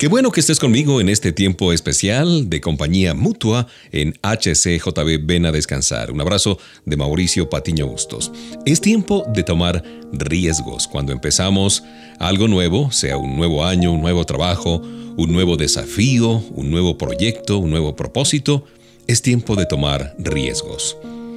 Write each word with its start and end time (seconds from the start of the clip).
Qué 0.00 0.08
bueno 0.08 0.32
que 0.32 0.40
estés 0.40 0.58
conmigo 0.58 1.02
en 1.02 1.10
este 1.10 1.30
tiempo 1.30 1.74
especial 1.74 2.48
de 2.48 2.62
compañía 2.62 3.12
mutua 3.12 3.66
en 3.92 4.14
HCJB 4.22 5.26
Ven 5.26 5.44
a 5.44 5.52
Descansar. 5.52 6.10
Un 6.10 6.22
abrazo 6.22 6.56
de 6.86 6.96
Mauricio 6.96 7.50
Patiño 7.50 7.86
Bustos. 7.86 8.32
Es 8.64 8.80
tiempo 8.80 9.26
de 9.34 9.42
tomar 9.42 9.84
riesgos 10.10 10.88
cuando 10.88 11.12
empezamos 11.12 11.82
algo 12.18 12.48
nuevo, 12.48 12.90
sea 12.90 13.18
un 13.18 13.36
nuevo 13.36 13.62
año, 13.62 13.92
un 13.92 14.00
nuevo 14.00 14.24
trabajo, 14.24 14.76
un 14.78 15.32
nuevo 15.32 15.58
desafío, 15.58 16.42
un 16.54 16.70
nuevo 16.70 16.96
proyecto, 16.96 17.58
un 17.58 17.68
nuevo 17.68 17.94
propósito. 17.94 18.64
Es 19.06 19.20
tiempo 19.20 19.54
de 19.54 19.66
tomar 19.66 20.14
riesgos. 20.18 20.96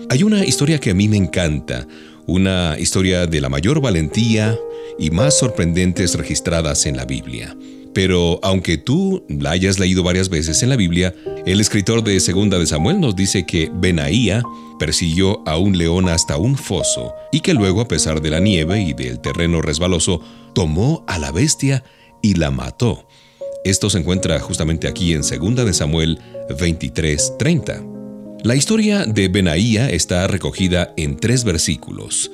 Hay 0.10 0.24
una 0.24 0.46
historia 0.46 0.80
que 0.80 0.92
a 0.92 0.96
mí 0.96 1.10
me 1.10 1.18
encanta, 1.18 1.86
una 2.28 2.78
historia 2.80 3.28
de 3.28 3.42
la 3.42 3.50
mayor 3.50 3.82
valentía 3.82 4.58
y 4.98 5.10
más 5.10 5.38
sorprendentes 5.38 6.16
registradas 6.16 6.86
en 6.86 6.96
la 6.96 7.04
Biblia. 7.04 7.54
Pero 7.94 8.40
aunque 8.42 8.78
tú 8.78 9.24
la 9.30 9.52
hayas 9.52 9.80
leído 9.80 10.04
varias 10.04 10.30
veces 10.30 10.64
en 10.64 10.70
la 10.70 10.76
Biblia, 10.76 11.14
el 11.46 11.62
escritor 11.62 12.04
de 12.04 12.20
Segunda 12.20 12.58
de 12.58 12.66
Samuel 12.66 13.00
nos 13.00 13.16
dice 13.16 13.46
que 13.46 13.70
Benaía 13.74 14.44
persiguió 14.80 15.48
a 15.48 15.58
un 15.58 15.78
león 15.78 16.10
hasta 16.10 16.38
un 16.38 16.58
foso 16.58 17.14
y 17.32 17.42
que 17.42 17.54
luego, 17.54 17.82
a 17.82 17.88
pesar 17.88 18.22
de 18.22 18.32
la 18.32 18.40
nieve 18.40 18.82
y 18.82 18.94
del 18.94 19.20
terreno 19.20 19.62
resbaloso, 19.62 20.22
tomó 20.54 21.04
a 21.08 21.20
la 21.20 21.32
bestia 21.32 21.84
y 22.22 22.34
la 22.36 22.52
mató. 22.52 23.08
Esto 23.64 23.90
se 23.90 24.00
encuentra 24.00 24.40
justamente 24.40 24.88
aquí 24.88 25.14
en 25.14 25.24
Segunda 25.24 25.64
de 25.64 25.74
Samuel 25.74 26.20
23:30. 26.50 27.84
La 28.44 28.56
historia 28.56 29.06
de 29.06 29.30
Benaía 29.30 29.90
está 29.90 30.28
recogida 30.28 30.94
en 30.98 31.16
tres 31.16 31.46
versículos. 31.46 32.30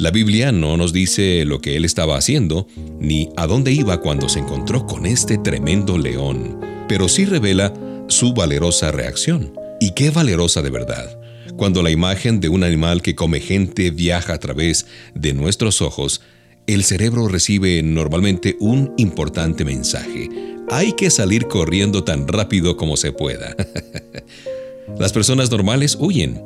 La 0.00 0.10
Biblia 0.10 0.50
no 0.50 0.78
nos 0.78 0.94
dice 0.94 1.44
lo 1.44 1.60
que 1.60 1.76
él 1.76 1.84
estaba 1.84 2.16
haciendo, 2.16 2.66
ni 2.98 3.28
a 3.36 3.46
dónde 3.46 3.70
iba 3.70 4.00
cuando 4.00 4.30
se 4.30 4.38
encontró 4.38 4.86
con 4.86 5.04
este 5.04 5.36
tremendo 5.36 5.98
león, 5.98 6.58
pero 6.88 7.06
sí 7.06 7.26
revela 7.26 7.74
su 8.08 8.32
valerosa 8.32 8.92
reacción. 8.92 9.52
Y 9.78 9.90
qué 9.90 10.08
valerosa 10.08 10.62
de 10.62 10.70
verdad. 10.70 11.20
Cuando 11.58 11.82
la 11.82 11.90
imagen 11.90 12.40
de 12.40 12.48
un 12.48 12.64
animal 12.64 13.02
que 13.02 13.14
come 13.14 13.40
gente 13.40 13.90
viaja 13.90 14.32
a 14.32 14.38
través 14.38 14.86
de 15.14 15.34
nuestros 15.34 15.82
ojos, 15.82 16.22
el 16.66 16.82
cerebro 16.82 17.28
recibe 17.28 17.82
normalmente 17.82 18.56
un 18.58 18.94
importante 18.96 19.66
mensaje. 19.66 20.30
Hay 20.70 20.94
que 20.94 21.10
salir 21.10 21.46
corriendo 21.46 22.04
tan 22.04 22.26
rápido 22.26 22.78
como 22.78 22.96
se 22.96 23.12
pueda. 23.12 23.54
las 24.98 25.12
personas 25.12 25.50
normales 25.50 25.98
huyen, 26.00 26.40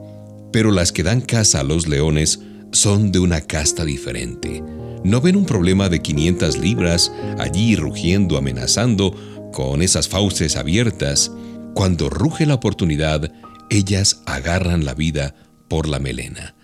pero 0.50 0.72
las 0.72 0.90
que 0.90 1.04
dan 1.04 1.20
caza 1.20 1.60
a 1.60 1.64
los 1.64 1.86
leones 1.86 2.40
son 2.74 3.12
de 3.12 3.20
una 3.20 3.40
casta 3.40 3.84
diferente. 3.84 4.62
No 5.04 5.20
ven 5.20 5.36
un 5.36 5.46
problema 5.46 5.88
de 5.88 6.02
500 6.02 6.58
libras 6.58 7.12
allí 7.38 7.76
rugiendo, 7.76 8.36
amenazando, 8.36 9.14
con 9.52 9.82
esas 9.82 10.08
fauces 10.08 10.56
abiertas. 10.56 11.30
Cuando 11.74 12.10
ruge 12.10 12.46
la 12.46 12.54
oportunidad, 12.54 13.30
ellas 13.70 14.22
agarran 14.26 14.84
la 14.84 14.94
vida 14.94 15.34
por 15.68 15.88
la 15.88 15.98
melena. 15.98 16.54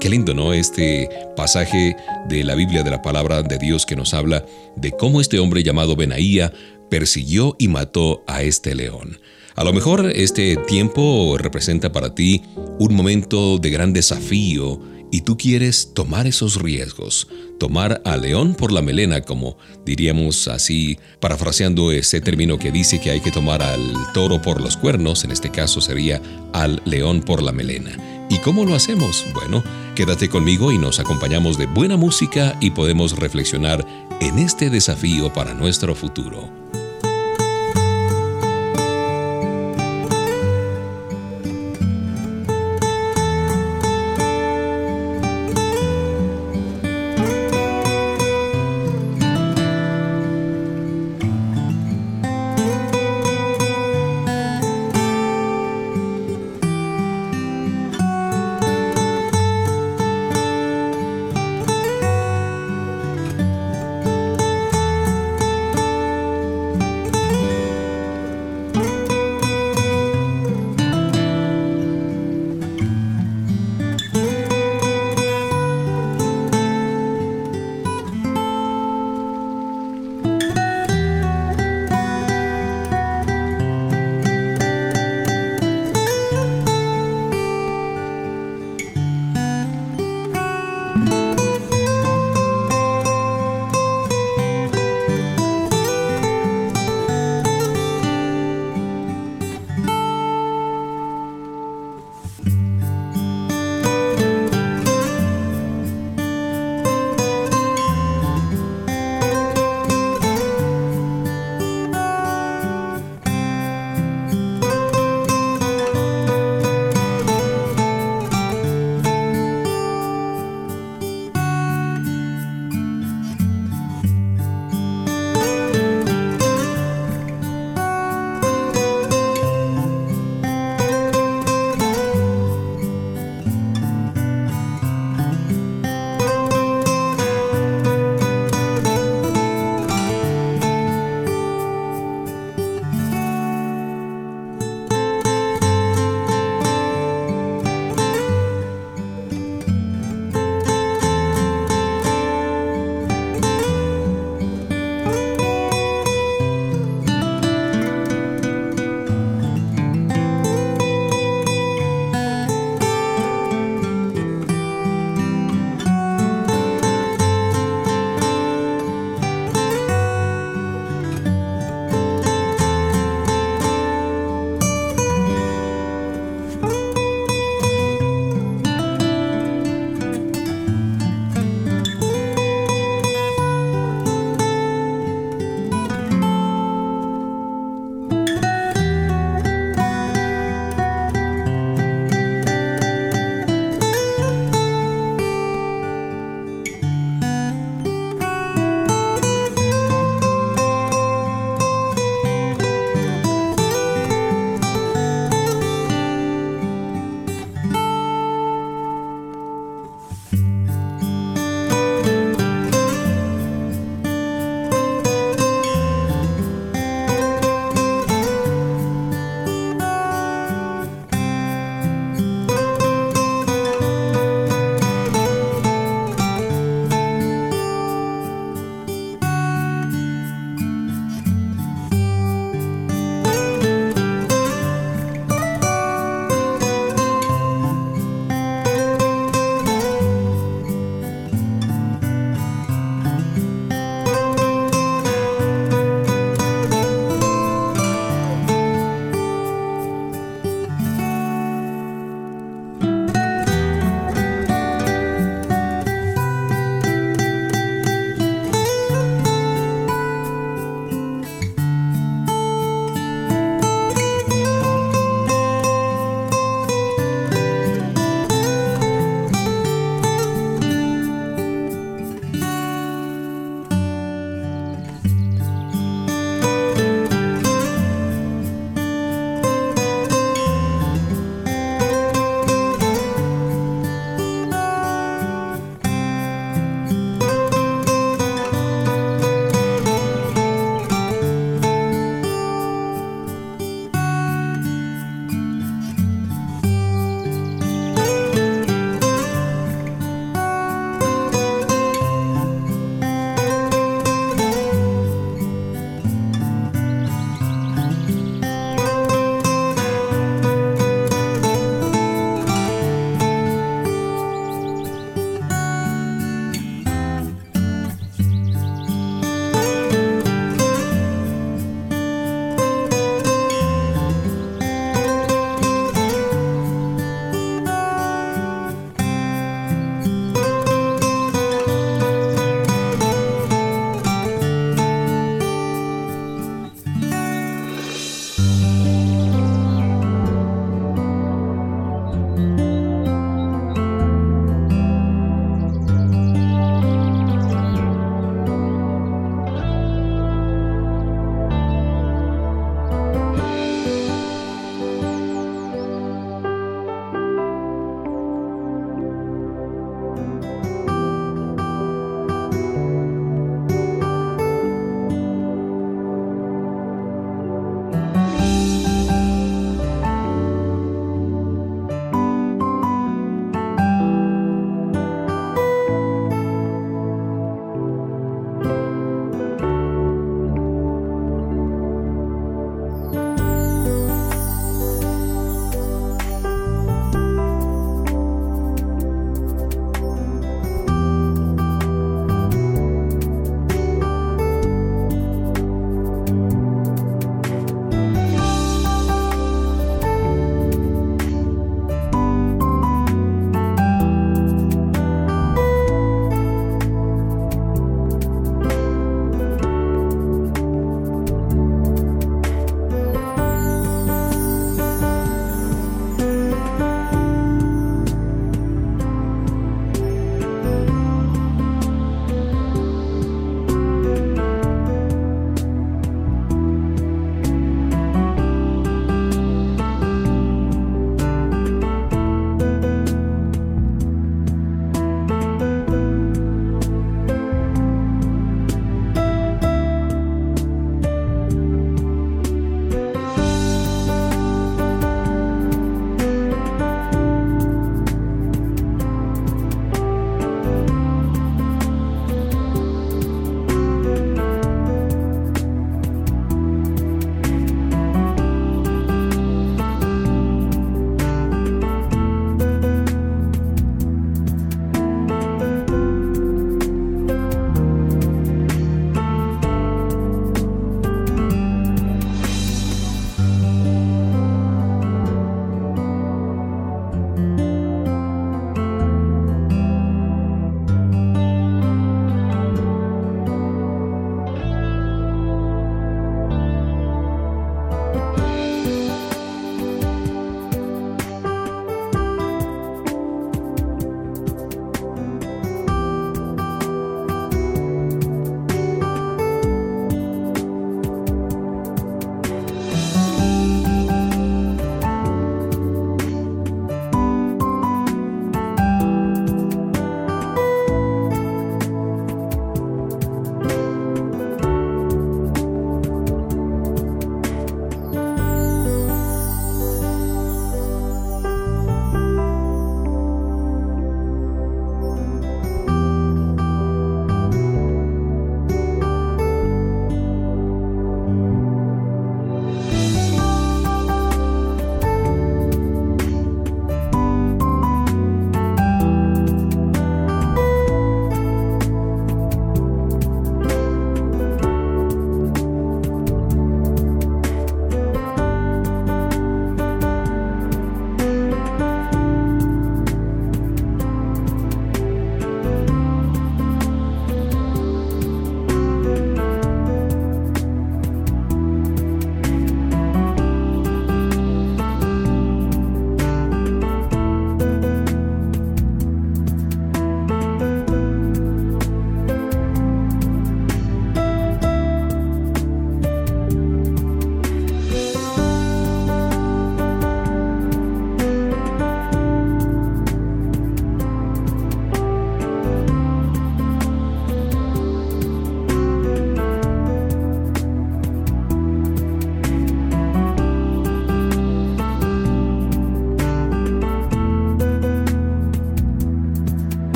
Qué 0.00 0.08
lindo, 0.08 0.32
¿no? 0.32 0.54
Este 0.54 1.10
pasaje 1.36 1.94
de 2.28 2.42
la 2.42 2.54
Biblia 2.54 2.82
de 2.82 2.90
la 2.90 3.02
palabra 3.02 3.42
de 3.42 3.58
Dios 3.58 3.84
que 3.84 3.96
nos 3.96 4.14
habla 4.14 4.46
de 4.76 4.92
cómo 4.92 5.20
este 5.20 5.38
hombre 5.38 5.62
llamado 5.62 5.94
Benaía 5.94 6.52
persiguió 6.88 7.54
y 7.58 7.68
mató 7.68 8.24
a 8.26 8.42
este 8.42 8.74
león. 8.74 9.18
A 9.56 9.64
lo 9.64 9.74
mejor 9.74 10.10
este 10.14 10.56
tiempo 10.56 11.36
representa 11.36 11.92
para 11.92 12.14
ti 12.14 12.42
un 12.78 12.94
momento 12.94 13.58
de 13.58 13.68
gran 13.68 13.92
desafío 13.92 14.80
y 15.10 15.22
tú 15.22 15.36
quieres 15.36 15.92
tomar 15.94 16.26
esos 16.26 16.60
riesgos, 16.60 17.28
tomar 17.58 18.00
al 18.04 18.22
león 18.22 18.54
por 18.54 18.72
la 18.72 18.82
melena, 18.82 19.22
como 19.22 19.56
diríamos 19.84 20.48
así, 20.48 20.98
parafraseando 21.20 21.92
ese 21.92 22.20
término 22.20 22.58
que 22.58 22.70
dice 22.70 23.00
que 23.00 23.10
hay 23.10 23.20
que 23.20 23.30
tomar 23.30 23.62
al 23.62 23.80
toro 24.14 24.40
por 24.40 24.60
los 24.60 24.76
cuernos, 24.76 25.24
en 25.24 25.32
este 25.32 25.50
caso 25.50 25.80
sería 25.80 26.20
al 26.52 26.82
león 26.84 27.22
por 27.22 27.42
la 27.42 27.52
melena. 27.52 28.26
¿Y 28.30 28.38
cómo 28.38 28.64
lo 28.64 28.74
hacemos? 28.74 29.26
Bueno, 29.34 29.64
quédate 29.96 30.28
conmigo 30.28 30.70
y 30.70 30.78
nos 30.78 31.00
acompañamos 31.00 31.58
de 31.58 31.66
buena 31.66 31.96
música 31.96 32.56
y 32.60 32.70
podemos 32.70 33.18
reflexionar 33.18 33.84
en 34.20 34.38
este 34.38 34.70
desafío 34.70 35.32
para 35.32 35.54
nuestro 35.54 35.94
futuro. 35.94 36.59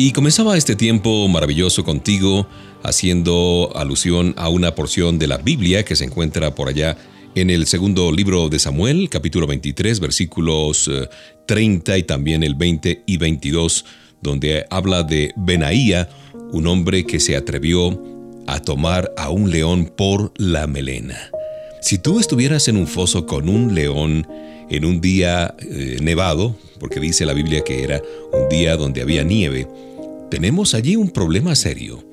Y 0.00 0.12
comenzaba 0.12 0.56
este 0.56 0.76
tiempo 0.76 1.26
maravilloso 1.26 1.82
contigo, 1.82 2.46
haciendo 2.84 3.72
alusión 3.74 4.32
a 4.36 4.48
una 4.48 4.76
porción 4.76 5.18
de 5.18 5.26
la 5.26 5.38
Biblia 5.38 5.84
que 5.84 5.96
se 5.96 6.04
encuentra 6.04 6.54
por 6.54 6.68
allá 6.68 6.96
en 7.34 7.50
el 7.50 7.66
segundo 7.66 8.12
libro 8.12 8.48
de 8.48 8.60
Samuel, 8.60 9.08
capítulo 9.10 9.48
23, 9.48 9.98
versículos 9.98 10.88
30 11.46 11.96
eh, 11.96 11.98
y 11.98 12.02
también 12.04 12.44
el 12.44 12.54
20 12.54 13.02
y 13.06 13.16
22, 13.16 13.84
donde 14.22 14.66
habla 14.70 15.02
de 15.02 15.32
Benaía, 15.34 16.08
un 16.52 16.68
hombre 16.68 17.04
que 17.04 17.18
se 17.18 17.34
atrevió 17.34 18.00
a 18.46 18.60
tomar 18.60 19.12
a 19.16 19.30
un 19.30 19.50
león 19.50 19.92
por 19.96 20.32
la 20.36 20.68
melena. 20.68 21.18
Si 21.80 21.98
tú 21.98 22.20
estuvieras 22.20 22.68
en 22.68 22.76
un 22.76 22.86
foso 22.86 23.26
con 23.26 23.48
un 23.48 23.74
león 23.74 24.28
en 24.70 24.84
un 24.84 25.00
día 25.00 25.56
eh, 25.58 25.96
nevado, 26.00 26.54
porque 26.78 27.00
dice 27.00 27.26
la 27.26 27.32
Biblia 27.32 27.64
que 27.64 27.82
era 27.82 28.00
un 28.32 28.48
día 28.48 28.76
donde 28.76 29.02
había 29.02 29.24
nieve, 29.24 29.66
tenemos 30.30 30.74
allí 30.74 30.96
un 30.96 31.10
problema 31.10 31.54
serio. 31.54 32.04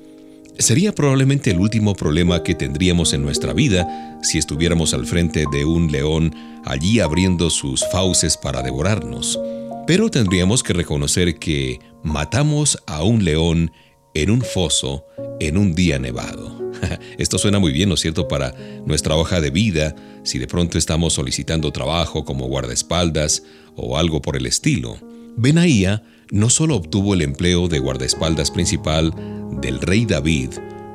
Sería 0.58 0.94
probablemente 0.94 1.50
el 1.50 1.58
último 1.58 1.94
problema 1.94 2.42
que 2.42 2.54
tendríamos 2.54 3.12
en 3.12 3.22
nuestra 3.22 3.52
vida 3.52 4.18
si 4.22 4.38
estuviéramos 4.38 4.94
al 4.94 5.06
frente 5.06 5.44
de 5.52 5.64
un 5.66 5.92
león 5.92 6.34
allí 6.64 7.00
abriendo 7.00 7.50
sus 7.50 7.84
fauces 7.92 8.36
para 8.38 8.62
devorarnos. 8.62 9.38
Pero 9.86 10.10
tendríamos 10.10 10.62
que 10.62 10.72
reconocer 10.72 11.38
que 11.38 11.78
matamos 12.02 12.78
a 12.86 13.02
un 13.02 13.24
león 13.24 13.70
en 14.14 14.30
un 14.30 14.40
foso 14.40 15.04
en 15.38 15.58
un 15.58 15.74
día 15.74 15.98
nevado. 15.98 16.72
Esto 17.18 17.36
suena 17.36 17.58
muy 17.58 17.72
bien, 17.72 17.90
¿no 17.90 17.94
es 17.94 18.00
cierto?, 18.00 18.26
para 18.26 18.54
nuestra 18.86 19.14
hoja 19.14 19.42
de 19.42 19.50
vida, 19.50 19.94
si 20.24 20.38
de 20.38 20.46
pronto 20.46 20.78
estamos 20.78 21.12
solicitando 21.12 21.70
trabajo 21.70 22.24
como 22.24 22.46
guardaespaldas 22.46 23.42
o 23.76 23.98
algo 23.98 24.22
por 24.22 24.36
el 24.36 24.46
estilo. 24.46 24.98
Benaía 25.36 26.02
no 26.30 26.50
solo 26.50 26.76
obtuvo 26.76 27.14
el 27.14 27.22
empleo 27.22 27.68
de 27.68 27.78
guardaespaldas 27.78 28.50
principal 28.50 29.14
del 29.60 29.80
rey 29.80 30.06
David, 30.06 30.50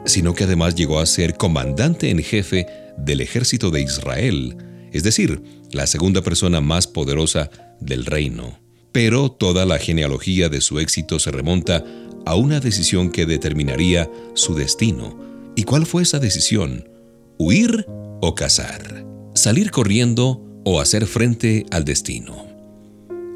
sino 0.06 0.34
que 0.34 0.46
además 0.46 0.76
llegó 0.76 1.00
a 1.00 1.06
ser 1.06 1.36
comandante 1.38 2.10
en 2.10 2.24
jefe 2.24 2.68
del 2.98 3.22
ejército 3.22 3.72
de 3.72 3.82
Israel, 3.82 4.58
es 4.92 5.04
decir, 5.04 5.42
la 5.72 5.88
segunda 5.88 6.22
persona 6.22 6.62
más 6.62 6.88
poderosa 6.88 7.50
del 7.80 8.06
reino. 8.06 8.60
Pero 8.92 9.32
toda 9.32 9.66
la 9.66 9.80
genealogía 9.80 10.50
de 10.50 10.60
su 10.60 10.80
éxito 10.80 11.18
se 11.20 11.32
remonta 11.32 11.86
a 12.26 12.36
una 12.36 12.60
decisión 12.60 13.10
que 13.10 13.26
determinaría 13.26 14.10
su 14.34 14.54
destino. 14.54 15.18
¿Y 15.56 15.64
cuál 15.64 15.86
fue 15.86 16.04
esa 16.04 16.20
decisión? 16.20 16.90
¿Huir 17.38 17.86
o 18.22 18.36
cazar? 18.36 19.06
¿Salir 19.34 19.72
corriendo 19.72 20.44
o 20.66 20.82
hacer 20.82 21.08
frente 21.08 21.66
al 21.72 21.86
destino? 21.86 22.51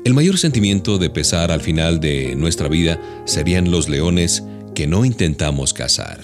El 0.06 0.14
mayor 0.14 0.38
sentimiento 0.38 1.00
de 1.00 1.10
pesar 1.10 1.52
al 1.52 1.62
final 1.62 2.00
de 2.00 2.36
nuestra 2.36 2.68
vida 2.68 3.02
serían 3.26 3.72
los 3.72 3.90
leones 3.90 4.44
que 4.76 4.86
no 4.86 5.04
intentamos 5.04 5.74
cazar. 5.74 6.20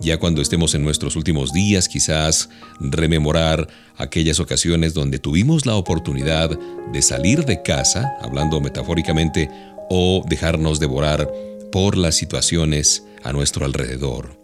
Ya 0.00 0.18
cuando 0.18 0.42
estemos 0.42 0.74
en 0.74 0.82
nuestros 0.82 1.14
últimos 1.14 1.52
días, 1.52 1.88
quizás 1.88 2.48
rememorar 2.80 3.68
aquellas 3.96 4.40
ocasiones 4.40 4.94
donde 4.94 5.20
tuvimos 5.20 5.64
la 5.64 5.76
oportunidad 5.76 6.58
de 6.92 7.02
salir 7.02 7.44
de 7.44 7.62
casa, 7.62 8.16
hablando 8.20 8.60
metafóricamente, 8.60 9.48
o 9.88 10.24
dejarnos 10.28 10.80
devorar 10.80 11.30
por 11.70 11.96
las 11.96 12.16
situaciones 12.16 13.04
a 13.22 13.32
nuestro 13.32 13.64
alrededor. 13.64 14.40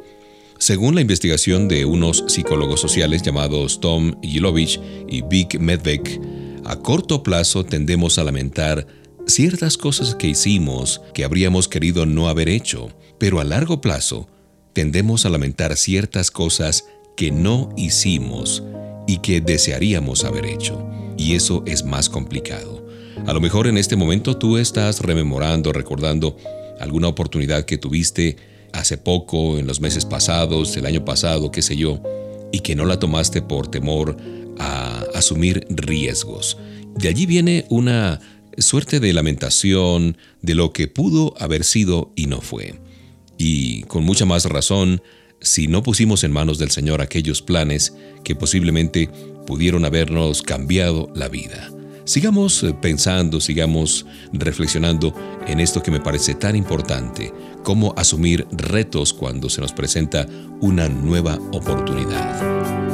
Según 0.59 0.95
la 0.95 1.00
investigación 1.00 1.67
de 1.67 1.87
unos 1.87 2.23
psicólogos 2.29 2.81
sociales 2.81 3.23
llamados 3.23 3.81
Tom 3.81 4.15
Yilovich 4.21 4.81
y 5.09 5.23
Vic 5.23 5.59
Medved, 5.59 6.21
a 6.64 6.76
corto 6.76 7.23
plazo 7.23 7.64
tendemos 7.64 8.19
a 8.19 8.25
lamentar 8.25 8.87
ciertas 9.26 9.76
cosas 9.76 10.14
que 10.14 10.29
hicimos 10.29 11.00
que 11.14 11.25
habríamos 11.25 11.69
querido 11.69 12.07
no 12.07 12.29
haber 12.29 12.49
hecho, 12.49 12.90
pero 13.19 13.40
a 13.40 13.45
largo 13.45 13.81
plazo 13.81 14.29
tendemos 14.73 15.26
a 15.26 15.31
lamentar 15.31 15.76
ciertas 15.76 16.31
cosas 16.31 16.85
que 17.17 17.31
no 17.31 17.71
hicimos 17.76 18.62
y 19.07 19.19
que 19.19 19.40
desearíamos 19.40 20.25
haber 20.25 20.47
hecho. 20.47 20.87
Y 21.17 21.35
eso 21.35 21.62
es 21.67 21.85
más 21.85 22.09
complicado. 22.09 22.87
A 23.26 23.33
lo 23.33 23.40
mejor 23.40 23.67
en 23.67 23.76
este 23.76 23.97
momento 23.97 24.37
tú 24.37 24.57
estás 24.57 25.00
rememorando, 25.00 25.73
recordando 25.73 26.37
alguna 26.81 27.09
oportunidad 27.09 27.64
que 27.64 27.79
tuviste 27.79 28.37
hace 28.73 28.97
poco, 28.97 29.59
en 29.59 29.67
los 29.67 29.81
meses 29.81 30.05
pasados, 30.05 30.76
el 30.76 30.87
año 30.87 31.05
pasado, 31.05 31.50
qué 31.50 31.61
sé 31.61 31.76
yo, 31.76 32.00
y 32.52 32.61
que 32.61 32.75
no 32.75 32.87
la 32.87 32.99
tomaste 32.99 33.43
por 33.43 33.69
temor 33.69 34.17
a 34.61 35.05
asumir 35.14 35.67
riesgos. 35.71 36.59
De 36.95 37.09
allí 37.09 37.26
viene 37.26 37.67
una 37.71 38.21
suerte 38.59 39.00
de 39.00 39.12
lamentación 39.12 40.17
de 40.43 40.55
lo 40.55 40.73
que 40.73 40.87
pudo 40.87 41.35
haber 41.38 41.64
sido 41.64 42.12
y 42.14 42.26
no 42.26 42.40
fue. 42.40 42.81
Y 43.38 43.83
con 43.85 44.05
mucha 44.05 44.26
más 44.26 44.45
razón, 44.45 45.02
si 45.40 45.67
no 45.67 45.83
pusimos 45.83 46.25
en 46.25 46.33
manos 46.33 46.59
del 46.59 46.71
Señor 46.71 47.00
aquellos 47.00 47.43
planes 47.43 47.95
que 48.23 48.37
posiblemente 48.37 49.09
pudieron 49.47 49.85
habernos 49.85 50.43
cambiado 50.43 51.11
la 51.14 51.29
vida. 51.29 51.71
Sigamos 52.05 52.62
eh, 52.62 52.75
pensando, 52.75 53.40
sigamos 53.40 54.05
reflexionando 54.33 55.14
en 55.47 55.61
esto 55.61 55.83
que 55.83 55.90
me 55.90 56.00
parece 56.00 56.35
tan 56.35 56.57
importante, 56.57 57.33
cómo 57.62 57.95
asumir 57.97 58.47
retos 58.50 59.12
cuando 59.12 59.49
se 59.49 59.61
nos 59.61 59.73
presenta 59.73 60.26
una 60.61 60.88
nueva 60.88 61.38
oportunidad. 61.52 62.89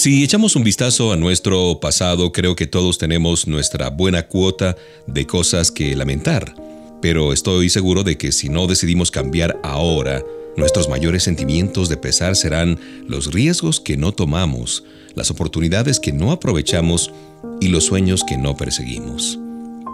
Si 0.00 0.24
echamos 0.24 0.56
un 0.56 0.64
vistazo 0.64 1.12
a 1.12 1.16
nuestro 1.18 1.78
pasado, 1.78 2.32
creo 2.32 2.56
que 2.56 2.66
todos 2.66 2.96
tenemos 2.96 3.46
nuestra 3.46 3.90
buena 3.90 4.26
cuota 4.28 4.74
de 5.06 5.26
cosas 5.26 5.70
que 5.70 5.94
lamentar. 5.94 6.54
Pero 7.02 7.34
estoy 7.34 7.68
seguro 7.68 8.02
de 8.02 8.16
que 8.16 8.32
si 8.32 8.48
no 8.48 8.66
decidimos 8.66 9.10
cambiar 9.10 9.60
ahora, 9.62 10.22
nuestros 10.56 10.88
mayores 10.88 11.24
sentimientos 11.24 11.90
de 11.90 11.98
pesar 11.98 12.34
serán 12.34 12.80
los 13.06 13.30
riesgos 13.34 13.78
que 13.78 13.98
no 13.98 14.12
tomamos, 14.12 14.84
las 15.16 15.30
oportunidades 15.30 16.00
que 16.00 16.12
no 16.12 16.32
aprovechamos 16.32 17.12
y 17.60 17.68
los 17.68 17.84
sueños 17.84 18.24
que 18.26 18.38
no 18.38 18.56
perseguimos. 18.56 19.38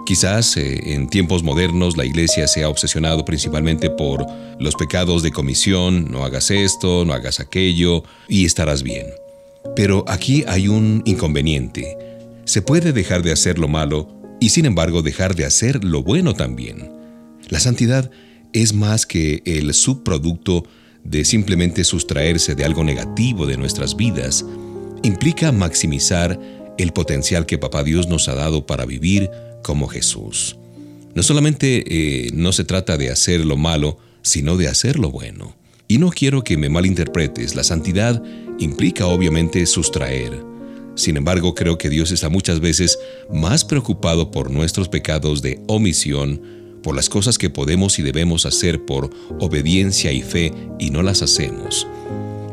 Quizás 0.06 0.56
eh, 0.56 0.94
en 0.94 1.10
tiempos 1.10 1.42
modernos 1.42 1.96
la 1.96 2.04
iglesia 2.04 2.46
se 2.46 2.62
ha 2.62 2.68
obsesionado 2.68 3.24
principalmente 3.24 3.90
por 3.90 4.24
los 4.60 4.76
pecados 4.76 5.24
de 5.24 5.32
comisión, 5.32 6.08
no 6.12 6.24
hagas 6.24 6.52
esto, 6.52 7.04
no 7.04 7.12
hagas 7.12 7.40
aquello 7.40 8.04
y 8.28 8.44
estarás 8.44 8.84
bien. 8.84 9.06
Pero 9.74 10.04
aquí 10.08 10.44
hay 10.46 10.68
un 10.68 11.02
inconveniente. 11.04 11.96
Se 12.44 12.62
puede 12.62 12.92
dejar 12.92 13.22
de 13.22 13.32
hacer 13.32 13.58
lo 13.58 13.68
malo 13.68 14.08
y 14.40 14.50
sin 14.50 14.66
embargo 14.66 15.02
dejar 15.02 15.34
de 15.34 15.44
hacer 15.44 15.82
lo 15.84 16.02
bueno 16.02 16.34
también. 16.34 16.90
La 17.48 17.60
santidad 17.60 18.10
es 18.52 18.72
más 18.72 19.06
que 19.06 19.42
el 19.44 19.72
subproducto 19.74 20.64
de 21.04 21.24
simplemente 21.24 21.84
sustraerse 21.84 22.54
de 22.54 22.64
algo 22.64 22.84
negativo 22.84 23.46
de 23.46 23.56
nuestras 23.56 23.96
vidas. 23.96 24.44
Implica 25.02 25.52
maximizar 25.52 26.38
el 26.78 26.92
potencial 26.92 27.46
que 27.46 27.58
Papá 27.58 27.82
Dios 27.82 28.08
nos 28.08 28.28
ha 28.28 28.34
dado 28.34 28.66
para 28.66 28.84
vivir 28.84 29.30
como 29.62 29.88
Jesús. 29.88 30.56
No 31.14 31.22
solamente 31.22 31.84
eh, 31.86 32.30
no 32.34 32.52
se 32.52 32.64
trata 32.64 32.96
de 32.96 33.10
hacer 33.10 33.44
lo 33.44 33.56
malo, 33.56 33.98
sino 34.22 34.56
de 34.56 34.68
hacer 34.68 34.98
lo 34.98 35.10
bueno. 35.10 35.56
Y 35.88 35.98
no 35.98 36.10
quiero 36.10 36.42
que 36.42 36.56
me 36.56 36.68
malinterpretes, 36.68 37.54
la 37.54 37.64
santidad 37.64 38.22
implica 38.58 39.06
obviamente 39.06 39.64
sustraer. 39.66 40.44
Sin 40.94 41.16
embargo, 41.16 41.54
creo 41.54 41.76
que 41.76 41.90
Dios 41.90 42.10
está 42.10 42.28
muchas 42.28 42.60
veces 42.60 42.98
más 43.30 43.64
preocupado 43.64 44.30
por 44.30 44.50
nuestros 44.50 44.88
pecados 44.88 45.42
de 45.42 45.60
omisión, 45.66 46.40
por 46.82 46.96
las 46.96 47.08
cosas 47.08 47.36
que 47.36 47.50
podemos 47.50 47.98
y 47.98 48.02
debemos 48.02 48.46
hacer 48.46 48.84
por 48.84 49.10
obediencia 49.38 50.12
y 50.12 50.22
fe 50.22 50.52
y 50.78 50.90
no 50.90 51.02
las 51.02 51.20
hacemos. 51.20 51.86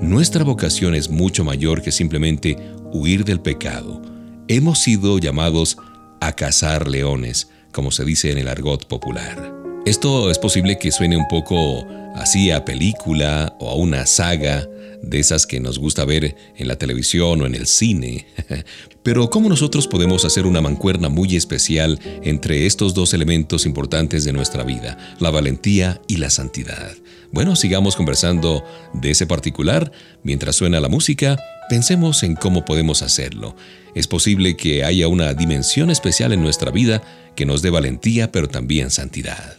Nuestra 0.02 0.44
vocación 0.44 0.96
es 0.96 1.10
mucho 1.10 1.46
mayor 1.46 1.82
que 1.82 1.92
simplemente 1.92 2.58
huir 2.92 3.24
del 3.24 3.40
pecado. 3.40 4.02
Hemos 4.50 4.80
sido 4.80 5.18
llamados 5.20 5.78
a 6.20 6.34
cazar 6.34 6.90
leones, 6.90 7.48
como 7.72 7.92
se 7.92 8.04
dice 8.04 8.32
en 8.32 8.38
el 8.38 8.50
argot 8.50 8.88
popular. 8.88 9.54
Esto 9.86 10.30
es 10.30 10.40
posible 10.40 10.78
que 10.78 10.92
suene 10.92 11.16
un 11.16 11.28
poco 11.30 11.86
así 12.16 12.52
a 12.52 12.66
película 12.66 13.56
o 13.60 13.70
a 13.70 13.76
una 13.76 14.06
saga 14.06 14.68
de 15.04 15.20
esas 15.20 15.46
que 15.46 15.60
nos 15.60 15.78
gusta 15.78 16.06
ver 16.06 16.36
en 16.56 16.68
la 16.68 16.78
televisión 16.78 17.42
o 17.42 17.46
en 17.46 17.54
el 17.54 17.68
cine. 17.68 18.26
Pero 19.04 19.30
¿cómo 19.30 19.50
nosotros 19.50 19.88
podemos 19.88 20.26
hacer 20.26 20.46
una 20.46 20.62
mancuerna 20.62 21.10
muy 21.10 21.36
especial 21.36 22.00
entre 22.24 22.66
estos 22.66 22.94
dos 22.94 23.14
elementos 23.14 23.66
importantes 23.66 24.24
de 24.24 24.34
nuestra 24.34 24.64
vida, 24.64 25.16
la 25.20 25.30
valentía 25.30 26.02
y 26.08 26.18
la 26.18 26.30
santidad? 26.30 26.94
Bueno, 27.32 27.56
sigamos 27.56 27.96
conversando 27.96 28.64
de 28.94 29.12
ese 29.12 29.28
particular 29.28 29.92
mientras 30.24 30.56
suena 30.56 30.80
la 30.80 30.90
música 30.90 31.38
Pensemos 31.70 32.24
en 32.24 32.36
cómo 32.36 32.66
podemos 32.66 33.02
hacerlo. 33.02 33.56
Es 33.96 34.08
posible 34.08 34.58
que 34.58 34.84
haya 34.84 35.08
una 35.08 35.34
dimensión 35.34 35.90
especial 35.90 36.34
en 36.34 36.42
nuestra 36.42 36.72
vida 36.72 37.02
que 37.36 37.46
nos 37.46 37.62
dé 37.62 37.70
valentía, 37.70 38.32
pero 38.32 38.48
también 38.48 38.92
santidad. 38.92 39.56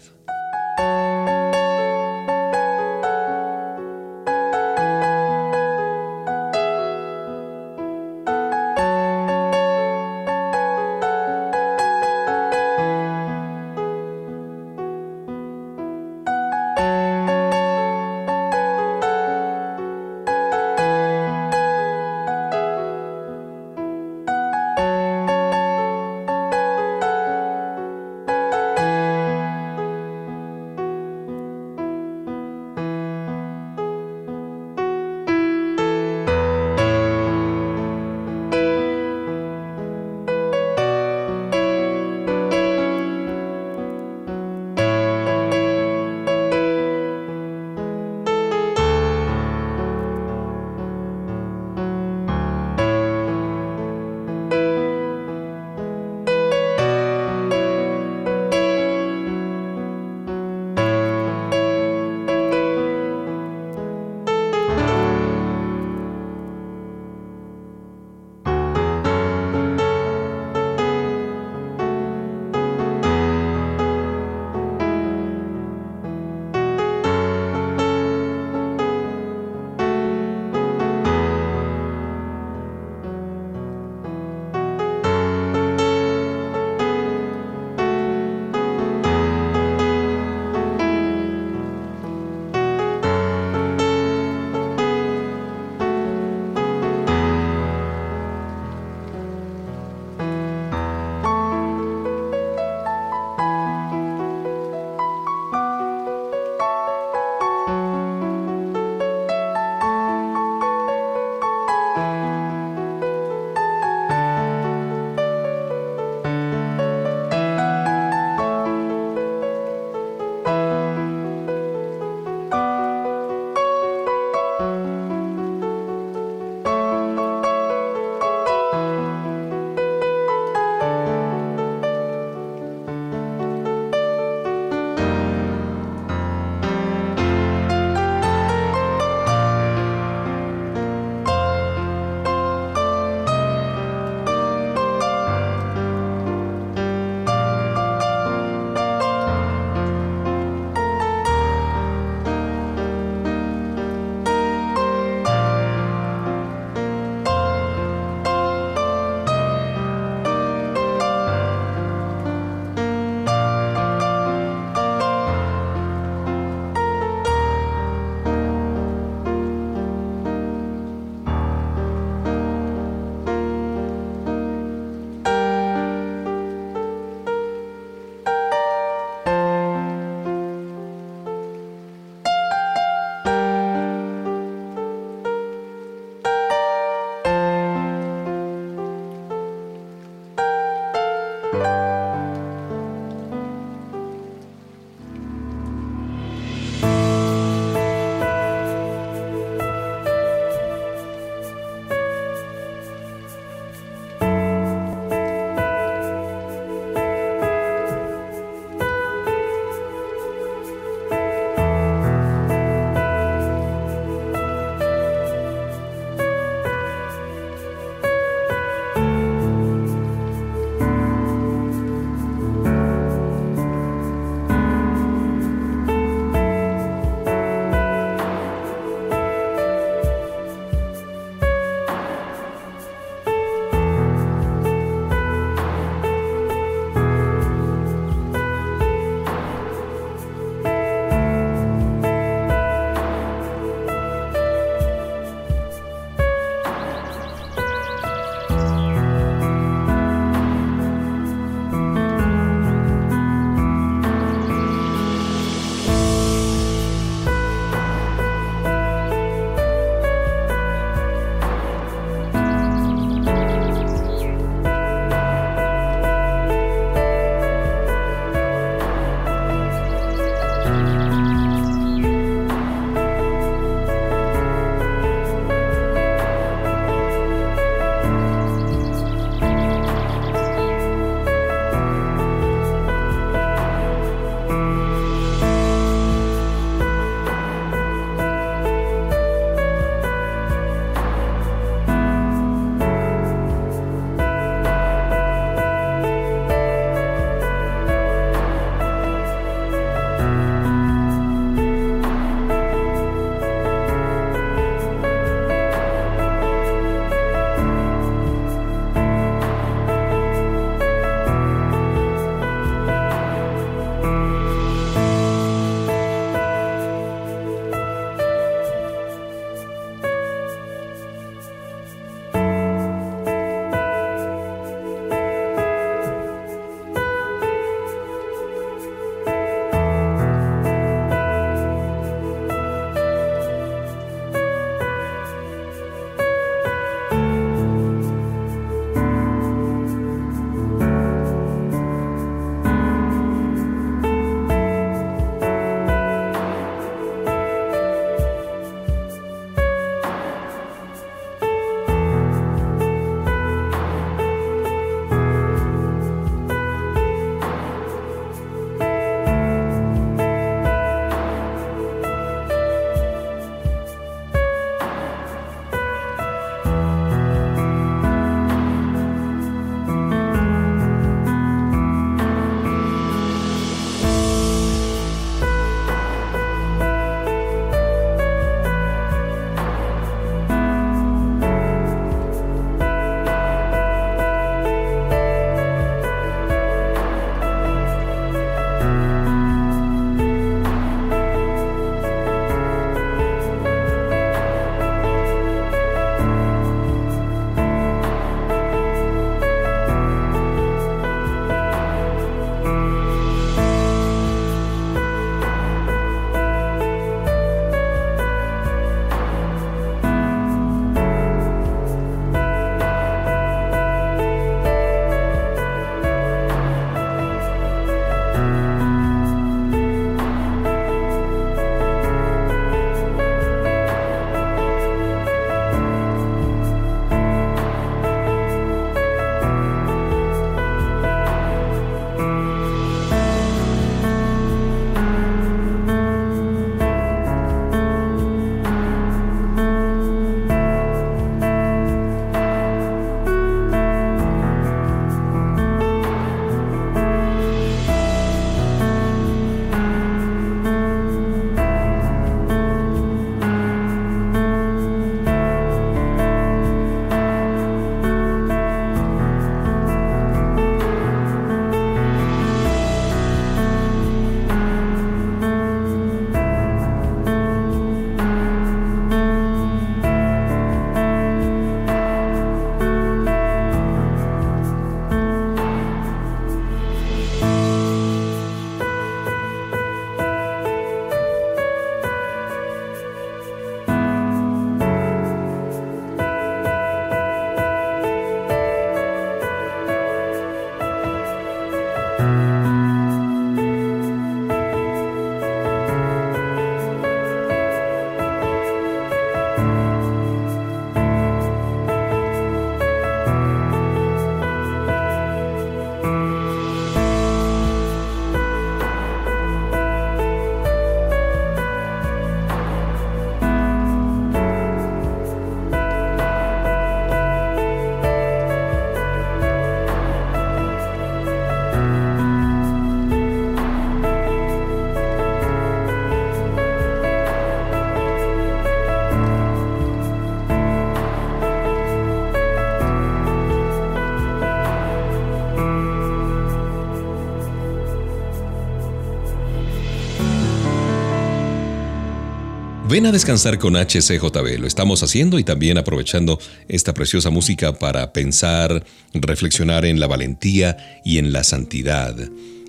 Ven 542.94 543.06
a 543.06 543.10
descansar 543.10 543.58
con 543.58 543.74
HCJB, 543.74 544.60
lo 544.60 544.68
estamos 544.68 545.02
haciendo 545.02 545.40
y 545.40 545.42
también 545.42 545.78
aprovechando 545.78 546.38
esta 546.68 546.94
preciosa 546.94 547.28
música 547.28 547.76
para 547.76 548.12
pensar, 548.12 548.84
reflexionar 549.12 549.84
en 549.84 549.98
la 549.98 550.06
valentía 550.06 551.00
y 551.04 551.18
en 551.18 551.32
la 551.32 551.42
santidad. 551.42 552.14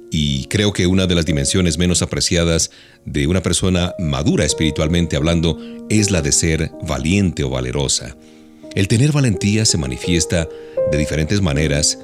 Y 0.09 0.45
creo 0.45 0.73
que 0.73 0.87
una 0.87 1.05
de 1.05 1.13
las 1.13 1.27
dimensiones 1.27 1.77
menos 1.77 2.01
apreciadas 2.01 2.71
de 3.05 3.27
una 3.27 3.43
persona 3.43 3.93
madura 3.99 4.45
espiritualmente 4.45 5.15
hablando 5.15 5.59
es 5.91 6.09
la 6.09 6.23
de 6.23 6.31
ser 6.31 6.71
valiente 6.81 7.43
o 7.43 7.51
valerosa. 7.51 8.17
El 8.73 8.87
tener 8.87 9.11
valentía 9.11 9.63
se 9.63 9.77
manifiesta 9.77 10.49
de 10.91 10.97
diferentes 10.97 11.39
maneras 11.39 11.99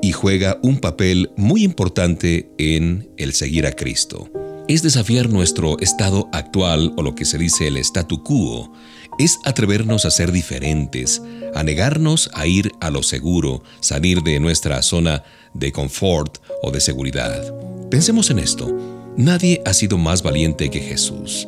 y 0.00 0.12
juega 0.12 0.58
un 0.62 0.78
papel 0.78 1.30
muy 1.36 1.62
importante 1.62 2.48
en 2.56 3.10
el 3.18 3.34
seguir 3.34 3.66
a 3.66 3.72
Cristo 3.72 4.30
es 4.68 4.82
desafiar 4.82 5.30
nuestro 5.30 5.78
estado 5.78 6.28
actual 6.32 6.92
o 6.96 7.02
lo 7.02 7.14
que 7.14 7.24
se 7.24 7.38
dice 7.38 7.68
el 7.68 7.76
statu 7.76 8.22
quo, 8.22 8.72
es 9.18 9.38
atrevernos 9.44 10.04
a 10.04 10.10
ser 10.10 10.32
diferentes, 10.32 11.22
a 11.54 11.62
negarnos 11.62 12.28
a 12.34 12.46
ir 12.46 12.72
a 12.80 12.90
lo 12.90 13.02
seguro, 13.02 13.62
salir 13.80 14.22
de 14.22 14.40
nuestra 14.40 14.82
zona 14.82 15.22
de 15.54 15.72
confort 15.72 16.38
o 16.62 16.70
de 16.70 16.80
seguridad. 16.80 17.54
Pensemos 17.90 18.30
en 18.30 18.40
esto, 18.40 18.76
nadie 19.16 19.62
ha 19.64 19.72
sido 19.72 19.98
más 19.98 20.22
valiente 20.22 20.68
que 20.68 20.80
Jesús. 20.80 21.46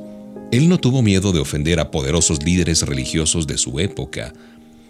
Él 0.52 0.68
no 0.68 0.78
tuvo 0.78 1.02
miedo 1.02 1.32
de 1.32 1.40
ofender 1.40 1.80
a 1.80 1.90
poderosos 1.90 2.42
líderes 2.42 2.82
religiosos 2.82 3.46
de 3.46 3.58
su 3.58 3.80
época. 3.80 4.32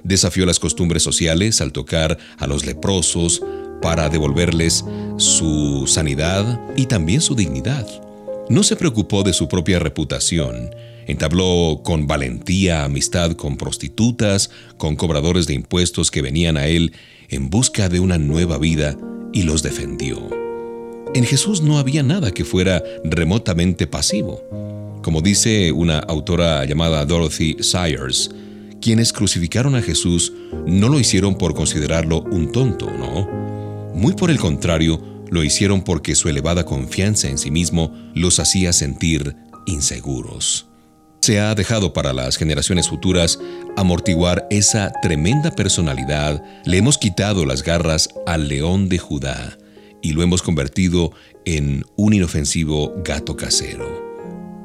Desafió 0.05 0.47
las 0.47 0.61
costumbres 0.61 1.03
sociales 1.03 1.61
al 1.61 1.73
tocar 1.73 2.19
a 2.37 2.47
los 2.47 2.65
leprosos 2.65 3.43
para 3.83 4.09
devolverles 4.09 4.85
su 5.17 5.85
sanidad 5.87 6.61
y 6.77 6.87
también 6.87 7.21
su 7.21 7.35
dignidad. 7.35 8.08
No 8.51 8.63
se 8.63 8.77
preocupó 8.77 9.25
de 9.25 9.35
su 9.35 9.47
propia 9.47 9.79
reputación. 9.79 10.75
Entabló 11.07 11.83
con 11.85 12.07
valentía 12.07 12.85
amistad 12.85 13.33
con 13.33 13.59
prostitutas, 13.59 14.51
con 14.79 14.97
cobradores 14.97 15.47
de 15.47 15.55
impuestos 15.55 16.11
que 16.11 16.23
venían 16.23 16.57
a 16.57 16.67
él 16.67 16.93
en 17.29 17.51
busca 17.51 17.91
de 17.91 18.01
una 18.01 18.17
nueva 18.17 18.57
vida 18.57 18.97
y 19.35 19.43
los 19.43 19.63
defendió. 19.63 20.31
En 21.15 21.25
Jesús 21.25 21.61
no 21.61 21.79
había 21.79 22.03
nada 22.03 22.31
que 22.31 22.45
fuera 22.45 22.83
remotamente 23.05 23.87
pasivo. 23.87 24.43
Como 25.03 25.21
dice 25.21 25.71
una 25.73 25.99
autora 25.99 26.65
llamada 26.65 27.05
Dorothy 27.05 27.57
Sayers, 27.61 28.31
quienes 28.81 29.13
crucificaron 29.13 29.75
a 29.75 29.83
Jesús 29.83 30.33
no 30.67 30.89
lo 30.89 30.99
hicieron 30.99 31.37
por 31.37 31.55
considerarlo 31.55 32.23
un 32.23 32.51
tonto, 32.51 32.91
no. 32.91 33.29
Muy 33.95 34.15
por 34.15 34.31
el 34.31 34.39
contrario, 34.39 35.18
lo 35.31 35.43
hicieron 35.43 35.83
porque 35.83 36.15
su 36.15 36.29
elevada 36.29 36.65
confianza 36.65 37.29
en 37.29 37.39
sí 37.39 37.51
mismo 37.51 37.93
los 38.15 38.41
hacía 38.41 38.73
sentir 38.73 39.37
inseguros. 39.67 40.67
Se 41.21 41.41
ha 41.41 41.55
dejado 41.55 41.93
para 41.93 42.13
las 42.13 42.37
generaciones 42.37 42.89
futuras 42.89 43.39
amortiguar 43.77 44.47
esa 44.51 44.93
tremenda 45.03 45.51
personalidad, 45.51 46.43
le 46.65 46.79
hemos 46.79 46.97
quitado 46.97 47.45
las 47.45 47.63
garras 47.63 48.09
al 48.27 48.49
león 48.49 48.89
de 48.89 48.99
Judá 48.99 49.59
y 50.01 50.13
lo 50.13 50.23
hemos 50.23 50.43
convertido 50.43 51.13
en 51.45 51.85
un 51.97 52.15
inofensivo 52.15 52.95
gato 53.05 53.37
casero. 53.37 54.09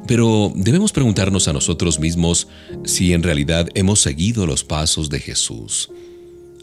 Pero 0.07 0.51
debemos 0.55 0.91
preguntarnos 0.91 1.47
a 1.47 1.53
nosotros 1.53 1.99
mismos 1.99 2.47
si 2.83 3.13
en 3.13 3.23
realidad 3.23 3.69
hemos 3.73 4.01
seguido 4.01 4.45
los 4.45 4.63
pasos 4.63 5.09
de 5.09 5.19
Jesús. 5.19 5.89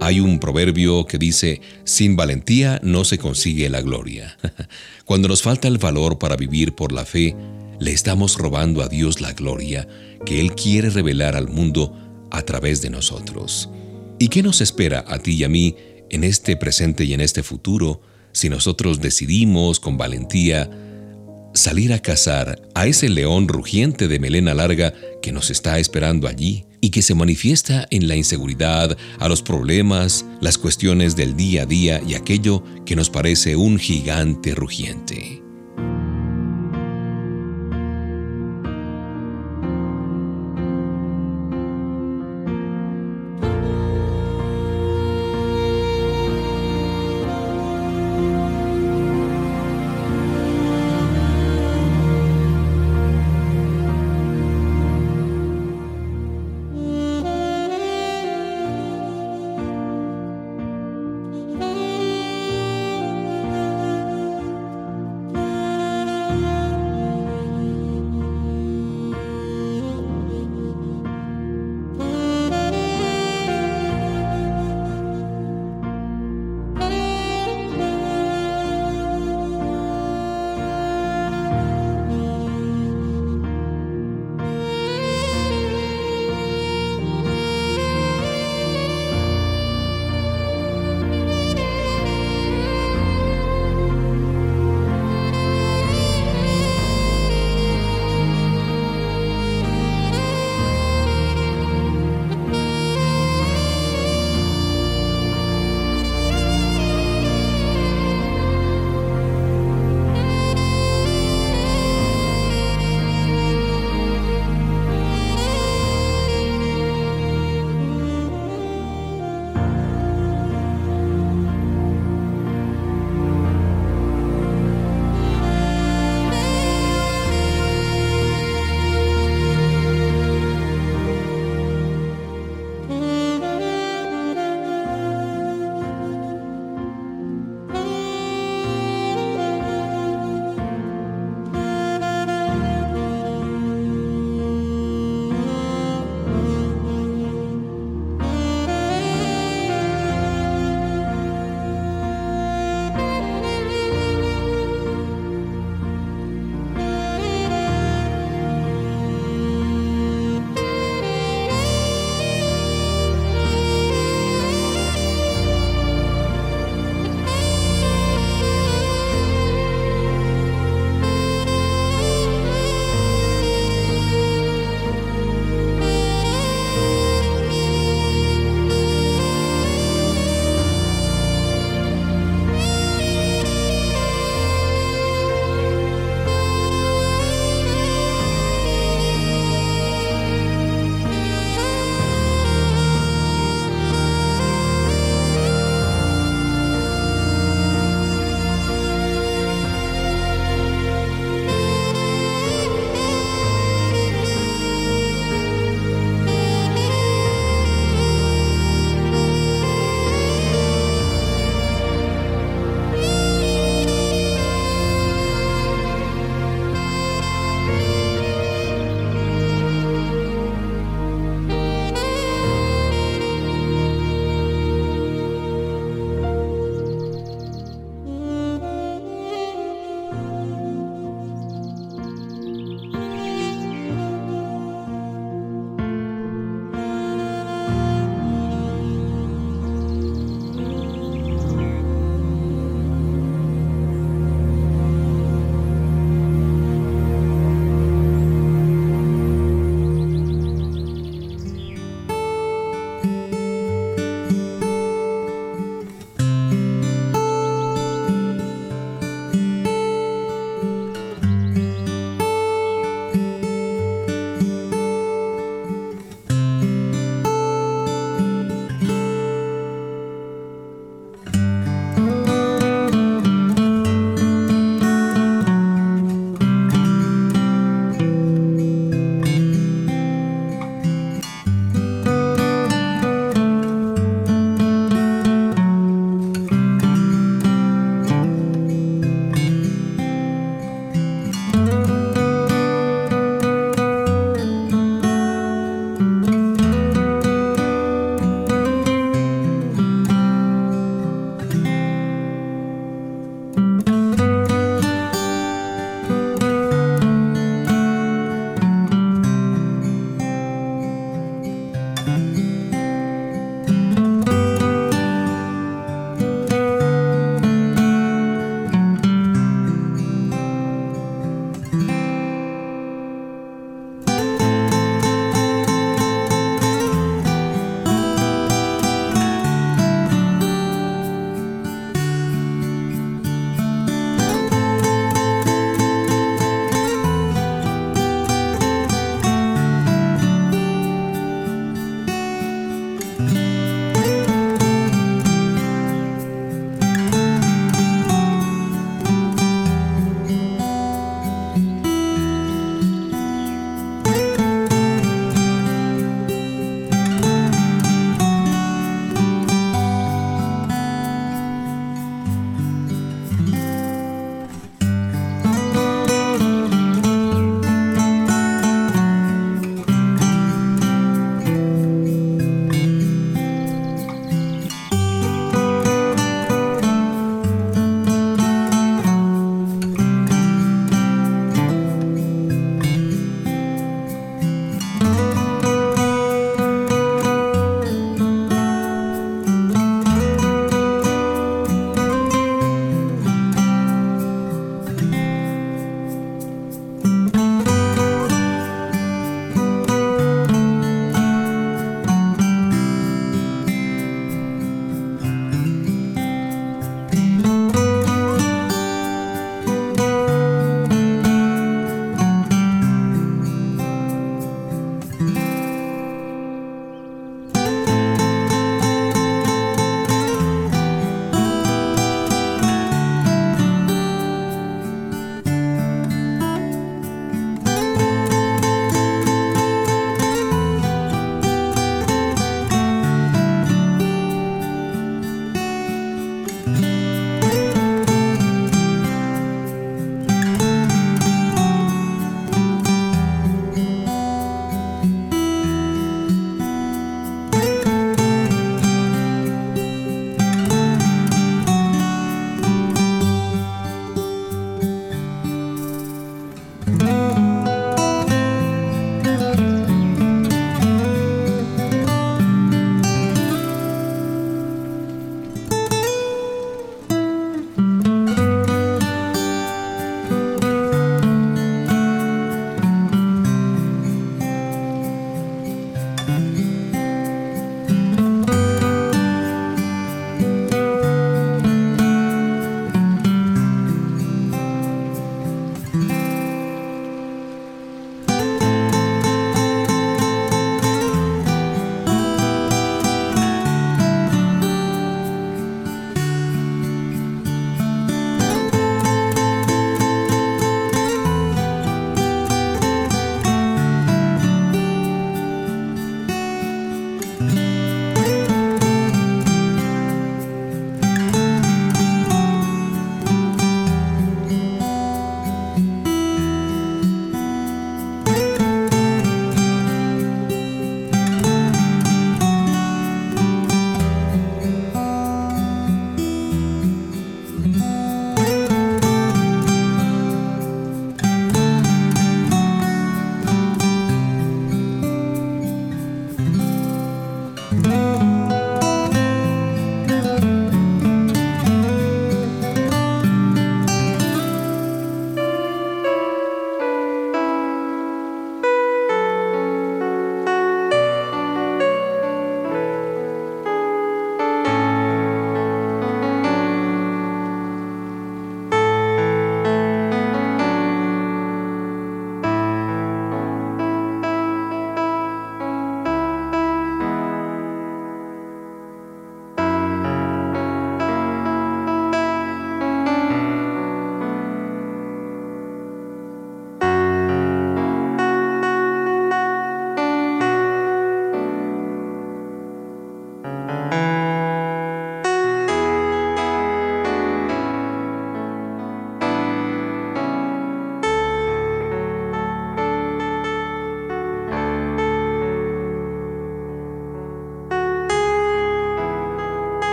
Hay 0.00 0.20
un 0.20 0.40
proverbio 0.40 1.06
que 1.06 1.18
dice, 1.18 1.60
sin 1.84 2.16
valentía 2.16 2.80
no 2.82 3.04
se 3.04 3.18
consigue 3.18 3.68
la 3.70 3.80
gloria. 3.80 4.36
Cuando 5.04 5.28
nos 5.28 5.42
falta 5.42 5.68
el 5.68 5.78
valor 5.78 6.18
para 6.18 6.36
vivir 6.36 6.74
por 6.74 6.92
la 6.92 7.04
fe, 7.04 7.36
le 7.78 7.92
estamos 7.92 8.36
robando 8.38 8.82
a 8.82 8.88
Dios 8.88 9.20
la 9.20 9.32
gloria 9.32 9.86
que 10.24 10.40
Él 10.40 10.54
quiere 10.54 10.90
revelar 10.90 11.36
al 11.36 11.48
mundo 11.48 11.96
a 12.30 12.42
través 12.42 12.82
de 12.82 12.90
nosotros. 12.90 13.68
¿Y 14.18 14.28
qué 14.28 14.42
nos 14.42 14.60
espera 14.60 15.04
a 15.06 15.18
ti 15.18 15.32
y 15.32 15.44
a 15.44 15.48
mí 15.48 15.76
en 16.10 16.24
este 16.24 16.56
presente 16.56 17.04
y 17.04 17.14
en 17.14 17.20
este 17.20 17.42
futuro 17.42 18.00
si 18.32 18.48
nosotros 18.48 19.00
decidimos 19.00 19.80
con 19.80 19.96
valentía 19.96 20.68
salir 21.54 21.92
a 21.92 22.00
cazar 22.00 22.60
a 22.74 22.86
ese 22.86 23.08
león 23.08 23.48
rugiente 23.48 24.08
de 24.08 24.18
melena 24.18 24.54
larga 24.54 24.92
que 25.22 25.32
nos 25.32 25.50
está 25.50 25.78
esperando 25.78 26.28
allí 26.28 26.66
y 26.80 26.90
que 26.90 27.00
se 27.00 27.14
manifiesta 27.14 27.86
en 27.90 28.08
la 28.08 28.16
inseguridad, 28.16 28.96
a 29.18 29.28
los 29.28 29.40
problemas, 29.40 30.26
las 30.40 30.58
cuestiones 30.58 31.16
del 31.16 31.36
día 31.36 31.62
a 31.62 31.66
día 31.66 32.02
y 32.06 32.14
aquello 32.14 32.62
que 32.84 32.96
nos 32.96 33.08
parece 33.08 33.56
un 33.56 33.78
gigante 33.78 34.54
rugiente. 34.54 35.43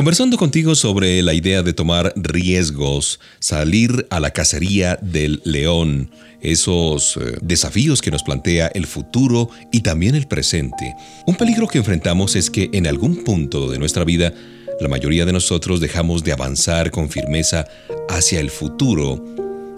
Conversando 0.00 0.38
contigo 0.38 0.74
sobre 0.74 1.20
la 1.20 1.34
idea 1.34 1.62
de 1.62 1.74
tomar 1.74 2.14
riesgos, 2.16 3.20
salir 3.38 4.06
a 4.08 4.18
la 4.18 4.30
cacería 4.30 4.98
del 5.02 5.42
león, 5.44 6.10
esos 6.40 7.18
eh, 7.18 7.36
desafíos 7.42 8.00
que 8.00 8.10
nos 8.10 8.22
plantea 8.22 8.68
el 8.68 8.86
futuro 8.86 9.50
y 9.70 9.82
también 9.82 10.14
el 10.14 10.26
presente. 10.26 10.94
Un 11.26 11.34
peligro 11.34 11.68
que 11.68 11.76
enfrentamos 11.76 12.34
es 12.34 12.48
que 12.48 12.70
en 12.72 12.86
algún 12.86 13.24
punto 13.24 13.70
de 13.70 13.78
nuestra 13.78 14.04
vida 14.04 14.32
la 14.80 14.88
mayoría 14.88 15.26
de 15.26 15.34
nosotros 15.34 15.80
dejamos 15.80 16.24
de 16.24 16.32
avanzar 16.32 16.90
con 16.90 17.10
firmeza 17.10 17.66
hacia 18.08 18.40
el 18.40 18.48
futuro 18.48 19.22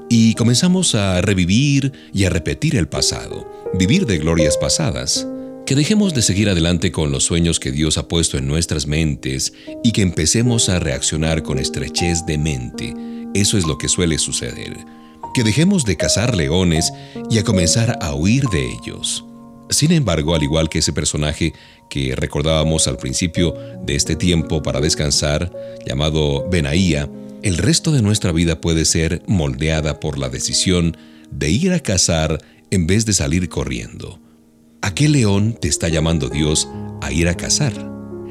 y 0.09 0.37
comenzamos 0.37 0.95
a 0.95 1.21
revivir 1.21 1.91
y 2.15 2.27
a 2.27 2.31
repetir 2.31 2.77
el 2.77 2.87
pasado, 2.87 3.45
vivir 3.75 4.07
de 4.07 4.19
glorias 4.19 4.57
pasadas. 4.57 5.27
Que 5.73 5.77
dejemos 5.77 6.13
de 6.13 6.21
seguir 6.21 6.51
adelante 6.51 6.93
con 6.93 7.13
los 7.13 7.25
sueños 7.25 7.59
que 7.59 7.73
Dios 7.73 7.97
ha 7.97 8.07
puesto 8.07 8.37
en 8.37 8.47
nuestras 8.47 8.87
mentes 8.87 9.55
y 9.83 9.93
que 9.93 10.03
empecemos 10.03 10.69
a 10.69 10.79
reaccionar 10.79 11.43
con 11.43 11.59
estrechez 11.59 12.27
de 12.27 12.37
mente. 12.37 12.95
Eso 13.33 13.57
es 13.57 13.67
lo 13.67 13.79
que 13.79 13.89
suele 13.89 14.19
suceder. 14.19 14.77
Que 15.33 15.43
dejemos 15.43 15.87
de 15.87 15.97
cazar 15.97 16.37
leones 16.37 16.93
y 17.31 17.39
a 17.39 17.43
comenzar 17.43 17.97
a 18.03 18.15
huir 18.15 18.45
de 18.51 18.71
ellos. 18.71 19.25
Sin 19.71 19.93
embargo, 19.93 20.35
al 20.35 20.43
igual 20.43 20.69
que 20.69 20.81
ese 20.81 20.93
personaje 20.93 21.55
que 21.89 22.15
recordábamos 22.17 22.87
al 22.87 22.99
principio 22.99 23.55
de 23.83 23.95
este 23.95 24.15
tiempo 24.15 24.63
para 24.63 24.83
descansar, 24.83 25.51
llamado 25.87 26.47
Benaía, 26.51 27.09
el 27.43 27.57
resto 27.57 27.93
de 27.93 28.03
nuestra 28.03 28.31
vida 28.33 28.61
puede 28.61 28.85
ser 28.85 29.23
moldeada 29.27 30.01
por 30.01 30.19
la 30.19 30.29
decisión 30.29 30.99
de 31.31 31.49
ir 31.49 31.73
a 31.73 31.81
cazar 31.81 32.45
en 32.71 32.87
vez 32.87 33.07
de 33.07 33.15
salir 33.15 33.49
corriendo. 33.49 34.22
¿A 34.85 34.93
qué 34.93 35.09
león 35.09 35.57
te 35.61 35.69
está 35.69 35.89
llamando 35.89 36.29
Dios 36.29 36.69
a 37.01 37.13
ir 37.13 37.29
a 37.29 37.37
cazar? 37.37 37.73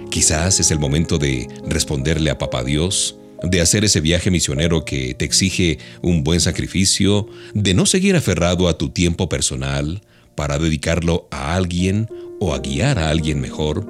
Quizás 0.09 0.59
es 0.59 0.69
el 0.69 0.79
momento 0.79 1.17
de 1.17 1.47
responderle 1.65 2.29
a 2.29 2.37
Papá 2.37 2.65
Dios, 2.65 3.15
de 3.41 3.61
hacer 3.61 3.85
ese 3.85 4.01
viaje 4.01 4.31
misionero 4.31 4.83
que 4.83 5.13
te 5.13 5.23
exige 5.23 5.79
un 6.01 6.25
buen 6.25 6.41
sacrificio, 6.41 7.29
de 7.53 7.73
no 7.73 7.85
seguir 7.85 8.17
aferrado 8.17 8.67
a 8.67 8.77
tu 8.77 8.89
tiempo 8.89 9.29
personal 9.29 10.01
para 10.35 10.59
dedicarlo 10.59 11.29
a 11.31 11.55
alguien 11.55 12.09
o 12.41 12.53
a 12.53 12.59
guiar 12.59 12.99
a 12.99 13.09
alguien 13.09 13.39
mejor. 13.39 13.87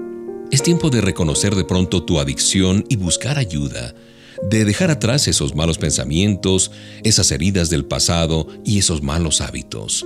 Es 0.51 0.62
tiempo 0.62 0.91
de 0.91 1.01
reconocer 1.01 1.55
de 1.55 1.64
pronto 1.64 2.03
tu 2.03 2.20
adicción 2.20 2.86
y 2.89 2.95
buscar 2.95 3.39
ayuda, 3.39 3.95
de 4.51 4.66
dejar 4.66 4.91
atrás 4.91 5.28
esos 5.28 5.55
malos 5.55 5.80
pensamientos, 5.80 6.70
esas 7.03 7.32
heridas 7.32 7.72
del 7.72 7.86
pasado 7.86 8.47
y 8.64 8.78
esos 8.78 9.01
malos 9.01 9.41
hábitos 9.41 10.05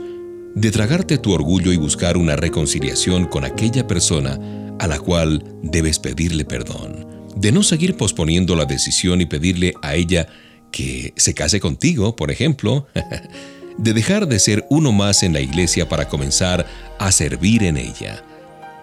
de 0.55 0.71
tragarte 0.71 1.17
tu 1.17 1.33
orgullo 1.33 1.73
y 1.73 1.77
buscar 1.77 2.17
una 2.17 2.37
reconciliación 2.37 3.25
con 3.25 3.43
aquella 3.43 3.85
persona 3.85 4.39
a 4.79 4.87
la 4.87 4.99
cual 4.99 5.43
debes 5.61 5.99
pedirle 5.99 6.45
perdón, 6.45 7.27
de 7.35 7.51
no 7.51 7.61
seguir 7.61 7.97
posponiendo 7.97 8.55
la 8.55 8.65
decisión 8.65 9.19
y 9.21 9.25
pedirle 9.25 9.73
a 9.81 9.95
ella 9.95 10.27
que 10.71 11.13
se 11.17 11.33
case 11.33 11.59
contigo, 11.59 12.15
por 12.15 12.31
ejemplo, 12.31 12.87
de 13.77 13.93
dejar 13.93 14.27
de 14.27 14.39
ser 14.39 14.65
uno 14.69 14.93
más 14.93 15.23
en 15.23 15.33
la 15.33 15.41
iglesia 15.41 15.89
para 15.89 16.07
comenzar 16.07 16.65
a 16.99 17.11
servir 17.11 17.63
en 17.63 17.75
ella, 17.75 18.23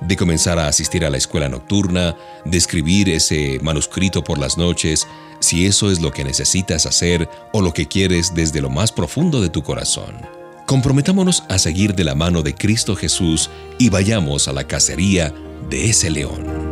de 0.02 0.16
comenzar 0.16 0.58
a 0.58 0.68
asistir 0.68 1.06
a 1.06 1.10
la 1.10 1.16
escuela 1.16 1.48
nocturna, 1.48 2.16
de 2.44 2.58
escribir 2.58 3.08
ese 3.08 3.58
manuscrito 3.62 4.22
por 4.22 4.38
las 4.38 4.58
noches, 4.58 5.06
si 5.40 5.64
eso 5.64 5.90
es 5.90 6.00
lo 6.00 6.12
que 6.12 6.24
necesitas 6.24 6.84
hacer 6.84 7.28
o 7.54 7.62
lo 7.62 7.72
que 7.72 7.88
quieres 7.88 8.34
desde 8.34 8.60
lo 8.60 8.68
más 8.68 8.92
profundo 8.92 9.40
de 9.40 9.48
tu 9.48 9.62
corazón. 9.62 10.41
Comprometámonos 10.66 11.44
a 11.48 11.58
seguir 11.58 11.94
de 11.94 12.04
la 12.04 12.14
mano 12.14 12.42
de 12.42 12.54
Cristo 12.54 12.96
Jesús 12.96 13.50
y 13.78 13.90
vayamos 13.90 14.48
a 14.48 14.52
la 14.52 14.64
cacería 14.64 15.34
de 15.68 15.90
ese 15.90 16.10
león. 16.10 16.71